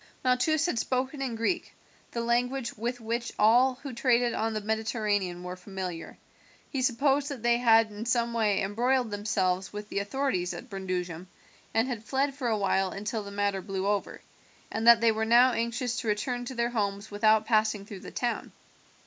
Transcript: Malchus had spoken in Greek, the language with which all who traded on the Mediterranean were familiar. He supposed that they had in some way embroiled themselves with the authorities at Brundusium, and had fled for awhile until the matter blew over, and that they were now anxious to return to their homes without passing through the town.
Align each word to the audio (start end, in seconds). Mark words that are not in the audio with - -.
Malchus 0.23 0.65
had 0.65 0.79
spoken 0.79 1.21
in 1.21 1.35
Greek, 1.35 1.73
the 2.09 2.21
language 2.21 2.73
with 2.75 2.99
which 2.99 3.31
all 3.37 3.75
who 3.83 3.93
traded 3.93 4.33
on 4.33 4.55
the 4.55 4.59
Mediterranean 4.61 5.43
were 5.43 5.55
familiar. 5.55 6.17
He 6.71 6.81
supposed 6.81 7.29
that 7.29 7.43
they 7.43 7.57
had 7.57 7.91
in 7.91 8.07
some 8.07 8.33
way 8.33 8.63
embroiled 8.63 9.11
themselves 9.11 9.71
with 9.71 9.89
the 9.89 9.99
authorities 9.99 10.55
at 10.55 10.71
Brundusium, 10.71 11.27
and 11.71 11.87
had 11.87 12.03
fled 12.03 12.33
for 12.33 12.47
awhile 12.47 12.89
until 12.89 13.21
the 13.21 13.29
matter 13.29 13.61
blew 13.61 13.85
over, 13.85 14.21
and 14.71 14.87
that 14.87 15.01
they 15.01 15.11
were 15.11 15.23
now 15.23 15.51
anxious 15.51 15.97
to 15.99 16.07
return 16.07 16.45
to 16.45 16.55
their 16.55 16.71
homes 16.71 17.11
without 17.11 17.45
passing 17.45 17.85
through 17.85 17.99
the 17.99 18.09
town. 18.09 18.51